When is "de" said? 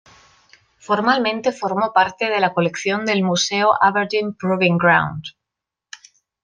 2.31-2.39, 3.73-3.77